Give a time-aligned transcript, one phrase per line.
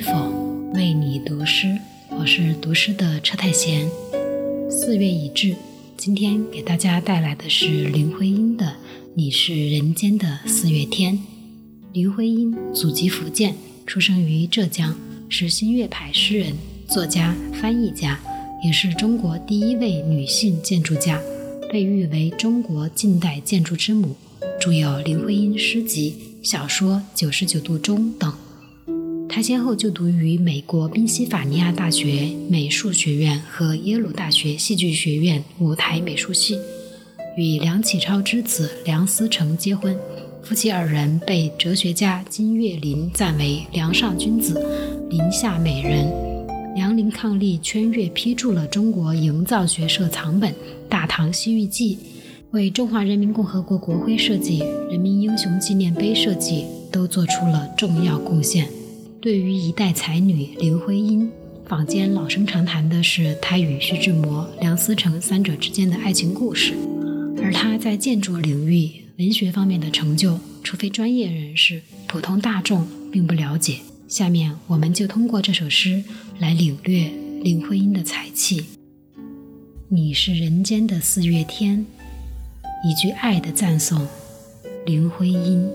[0.00, 0.32] 否
[0.72, 1.78] 为你读诗，
[2.08, 3.86] 我是读诗的车太贤。
[4.70, 5.54] 四月已至，
[5.94, 8.64] 今天给大家带来的是林徽因的
[9.14, 11.18] 《你是人间的四月天》。
[11.92, 13.54] 林徽因祖籍福建，
[13.86, 14.96] 出生于浙江，
[15.28, 16.54] 是新月派诗人、
[16.88, 18.18] 作家、翻译家，
[18.64, 21.20] 也是中国第一位女性建筑家，
[21.70, 24.16] 被誉为中国近代建筑之母，
[24.58, 26.14] 著有《林徽因诗集》。
[26.48, 28.32] 小说《九十九度钟》等，
[29.34, 36.56] 他先后就读于美国宾夕法尼亚大学美术学院和耶鲁大学戏剧学院舞台美术系，
[37.36, 39.98] 与梁启超之子梁思成结婚，
[40.44, 44.64] 夫妻二人被哲学家金岳霖赞为梁上君子，
[45.10, 46.06] 林下美人。
[46.76, 50.52] 梁林伉俪圈阅批注了中国营造学社藏本
[50.88, 51.96] 《大唐西域记》。
[52.52, 58.68] 为中华人民共和国国徽设计、人民英雄纪念碑设计都做出了重要贡献。
[59.24, 61.32] 对于一代才女林徽因，
[61.64, 66.74] 坊间老生常谈的是她与徐志摩、梁思成三者之间的爱情故事。
[67.42, 73.78] 而她在建筑领域、文学方面的成就，除非专业人士，普通大众并不了解。
[74.08, 76.04] 下面我们就通过这首诗
[76.38, 77.10] 来领略
[77.42, 78.66] 林徽因的才气。
[79.88, 81.86] 你是人间的四月天。
[82.86, 84.06] 一句爱的赞颂，
[84.84, 85.66] 林徽因。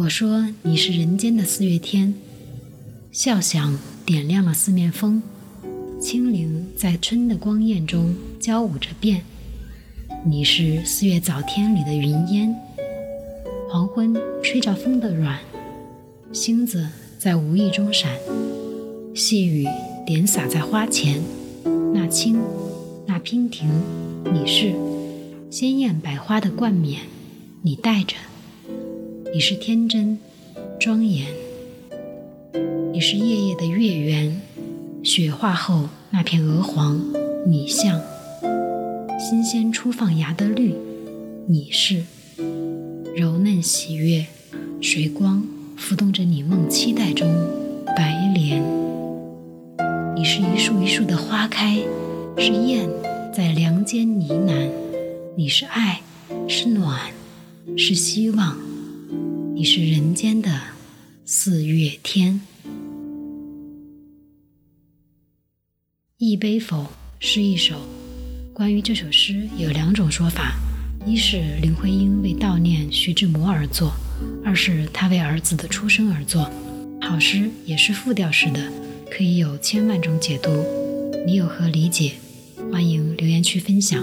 [0.00, 2.14] 我说你是人间的四月天，
[3.12, 5.22] 笑响点亮了四面风，
[6.00, 9.20] 清灵在春的光艳中交舞着变。
[10.24, 12.56] 你是四月早天里的云烟，
[13.68, 15.38] 黄昏吹着风的软，
[16.32, 18.10] 星子在无意中闪，
[19.14, 19.66] 细雨
[20.06, 21.20] 点洒在花前，
[21.92, 22.40] 那青，
[23.06, 23.68] 那娉婷。
[24.32, 24.72] 你是
[25.50, 27.02] 鲜艳百花的冠冕，
[27.60, 28.16] 你戴着；
[29.32, 30.18] 你是天真
[30.80, 31.26] 庄严；
[32.92, 34.42] 你是夜夜的月圆，
[35.04, 37.00] 雪化后那片鹅黄，
[37.46, 38.00] 你像
[39.20, 40.74] 新鲜初放芽的绿；
[41.46, 42.02] 你是
[43.14, 44.26] 柔嫩喜悦，
[44.80, 45.46] 水光
[45.76, 47.32] 浮动着你梦期待中
[47.96, 48.60] 白莲；
[50.16, 51.78] 你是一树一树的花开，
[52.36, 52.88] 是燕。
[53.32, 54.68] 在梁间呢喃，
[55.36, 56.00] 你是爱，
[56.48, 57.12] 是暖，
[57.76, 58.58] 是希望，
[59.60, 60.58] 你是人间的
[61.26, 62.40] 四月天。
[66.16, 66.86] 一杯否
[67.18, 67.78] 是一首。
[68.54, 70.58] 关于这首诗有两种说法：
[71.04, 73.90] 一是林徽因为悼念徐志摩而作；
[74.42, 76.50] 二是他为儿子的出生而作。
[77.02, 78.72] 好诗也是复调式的，
[79.10, 80.50] 可以有千万种解读。
[81.26, 82.12] 你有何理解？
[82.72, 84.02] 欢迎留言区分享。